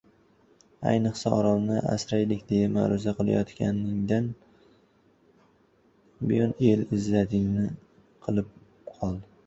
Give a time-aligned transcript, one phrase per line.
[0.91, 4.33] Ayniqsa, Orolni asraylik, deya ma’ruza qilayotganingdan
[6.33, 7.73] buyon, el izzatingni
[8.27, 8.55] qilib
[8.95, 9.27] qoldi!